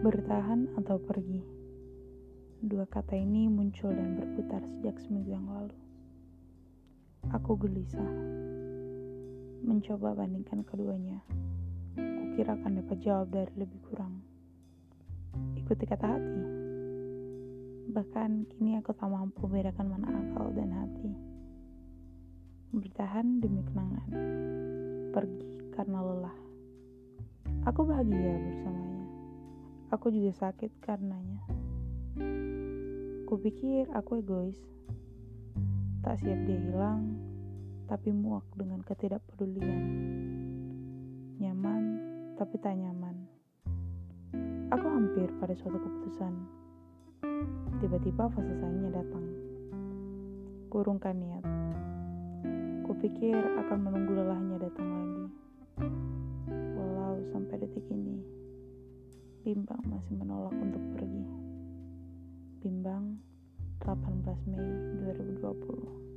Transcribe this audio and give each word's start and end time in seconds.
Bertahan 0.00 0.80
atau 0.80 0.96
pergi? 0.96 1.44
Dua 2.64 2.88
kata 2.88 3.12
ini 3.20 3.52
muncul 3.52 3.92
dan 3.92 4.16
berputar 4.16 4.64
sejak 4.64 4.96
seminggu 4.96 5.28
yang 5.28 5.44
lalu. 5.44 5.76
Aku 7.28 7.60
gelisah. 7.60 8.08
Mencoba 9.60 10.16
bandingkan 10.16 10.64
keduanya. 10.64 11.20
Kukira 12.00 12.56
akan 12.56 12.80
dapat 12.80 12.96
jawab 13.04 13.28
dari 13.28 13.52
lebih 13.60 13.76
kurang. 13.92 14.24
Ikuti 15.60 15.84
kata 15.84 16.16
hati. 16.16 16.42
Bahkan 17.92 18.56
kini 18.56 18.80
aku 18.80 18.96
tak 18.96 19.04
mampu 19.04 19.52
membedakan 19.52 19.84
mana 19.84 20.16
akal 20.16 20.48
dan 20.56 20.72
hati. 20.80 21.12
Bertahan 22.72 23.44
demi 23.44 23.60
kenangan. 23.68 24.08
Pergi 25.12 25.76
karena 25.76 26.00
lelah. 26.00 26.38
Aku 27.68 27.84
bahagia 27.84 28.40
bersamanya. 28.40 28.79
Aku 29.90 30.06
juga 30.14 30.30
sakit 30.30 30.70
karenanya. 30.78 31.42
Kupikir 33.26 33.90
aku 33.90 34.22
egois. 34.22 34.54
Tak 36.06 36.22
siap 36.22 36.38
dia 36.46 36.62
hilang, 36.62 37.18
tapi 37.90 38.14
muak 38.14 38.46
dengan 38.54 38.86
ketidakpedulian. 38.86 39.82
Nyaman, 41.42 41.82
tapi 42.38 42.54
tak 42.62 42.78
nyaman. 42.78 43.18
Aku 44.70 44.86
hampir 44.86 45.26
pada 45.42 45.58
suatu 45.58 45.82
keputusan. 45.82 46.38
Tiba-tiba 47.82 48.30
fase 48.30 48.54
sayangnya 48.62 48.94
datang. 48.94 49.26
Kurungkan 50.70 51.18
niat. 51.18 51.44
Kupikir 52.86 53.34
akan 53.34 53.90
menunggu 53.90 54.14
lelahnya 54.14 54.70
datang 54.70 54.86
lagi. 54.86 55.26
Walau 56.78 57.18
sampai 57.34 57.58
detik 57.58 57.90
ini, 57.90 58.39
Bimbang 59.40 59.80
masih 59.88 60.20
menolak 60.20 60.52
untuk 60.60 60.84
pergi. 60.92 61.24
Bimbang 62.60 63.16
18 63.80 64.52
Mei 64.52 64.68
2020 65.00 66.09